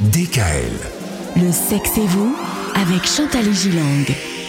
[0.00, 0.70] DKL.
[1.34, 2.32] Le sexe et vous
[2.76, 4.04] avec Chantal Gilang.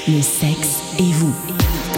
[0.08, 1.34] Le sexe et vous.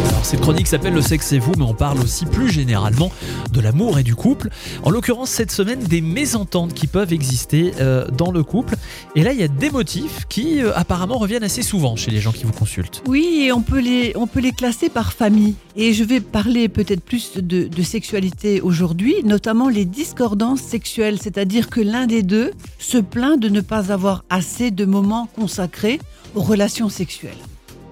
[0.08, 3.12] Alors cette chronique s'appelle Le sexe et vous, mais on parle aussi plus généralement
[3.52, 4.50] de l'amour et du couple.
[4.84, 8.76] En l'occurrence, cette semaine, des mésententes qui peuvent exister euh, dans le couple.
[9.16, 12.20] Et là, il y a des motifs qui euh, apparemment reviennent assez souvent chez les
[12.20, 13.04] gens qui vous consultent.
[13.08, 15.56] Oui, et on peut les, on peut les classer par famille.
[15.76, 21.70] Et je vais parler peut-être plus de, de sexualité aujourd'hui, notamment les discordances sexuelles, c'est-à-dire
[21.70, 26.00] que l'un des deux se plaint de ne pas avoir assez de moments consacrés
[26.36, 27.38] aux relations sexuelles.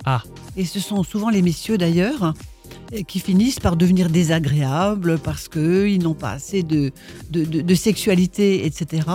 [0.05, 0.23] Ah,
[0.59, 2.33] Et ce sont souvent les messieurs d'ailleurs
[3.07, 6.91] qui finissent par devenir désagréables parce qu'ils n'ont pas assez de,
[7.31, 9.07] de, de- de sexualité, etc.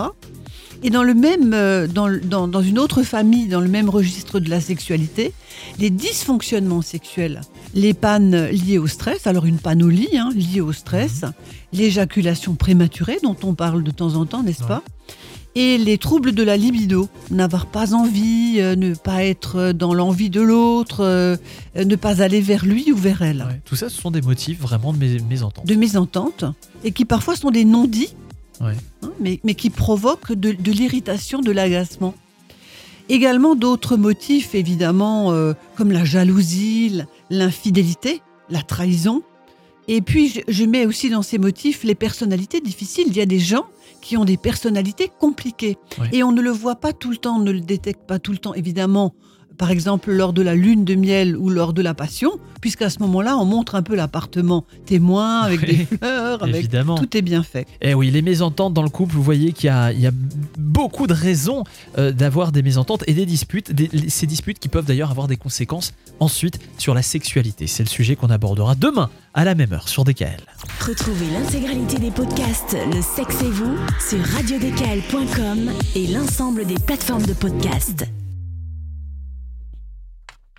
[0.81, 4.39] Et dans, le même, euh, dans, dans- dans une autre famille, dans le même registre
[4.39, 5.33] de la sexualité,
[5.77, 7.41] les dysfonctionnements sexuels,
[7.75, 11.25] les pannes liées au stress, alors une panne au lit hein, liée au stress,
[11.73, 14.67] l'éjaculation prématurée dont on parle de temps en temps, n'est-ce Ouais.
[14.69, 14.83] pas?
[15.55, 20.29] Et les troubles de la libido, n'avoir pas envie, euh, ne pas être dans l'envie
[20.29, 21.37] de l'autre, euh,
[21.77, 23.37] euh, ne pas aller vers lui ou vers elle.
[23.47, 23.61] ouais.
[23.65, 25.65] tout ça, ce sont des motifs vraiment de més- mésententes.
[25.65, 26.43] De mésententes,
[26.83, 28.13] et qui parfois sont des non-dits,
[28.61, 28.73] Ouais.
[29.03, 32.13] hein, mais, mais qui provoquent de, de l'irritation, de l'agacement.
[33.07, 39.21] Également d'autres motifs, évidemment, euh, comme la jalousie, l'infidélité, la trahison.
[39.87, 43.07] Et puis, je, je mets aussi dans ces motifs les personnalités difficiles.
[43.07, 43.65] Il y a des gens
[44.01, 45.77] qui ont des personnalités compliquées.
[46.11, 48.31] Et on ne le voit pas tout le temps, on ne le détecte pas tout
[48.31, 49.15] le temps, évidemment.
[49.57, 52.99] Par exemple, lors de la lune de miel ou lors de la passion, puisqu'à ce
[52.99, 56.95] moment-là, on montre un peu l'appartement témoin avec Oui, des fleurs, avec Évidemment.
[56.95, 57.65] tout est bien fait.
[57.81, 60.11] Eh oui, les mésententes dans le couple, vous voyez qu'il y a, il y a
[60.57, 61.63] beaucoup de raisons
[61.97, 63.71] euh, d'avoir des mésententes et des disputes.
[63.71, 67.67] Des- ces disputes qui peuvent d'ailleurs avoir des conséquences ensuite sur la sexualité.
[67.67, 70.37] C'est le sujet qu'on abordera demain à la même heure sur DKL.
[70.85, 73.75] Retrouvez l'intégralité des podcasts Le sexe et vous
[74.09, 78.05] sur radiodkl.com et l'ensemble des plateformes de podcasts.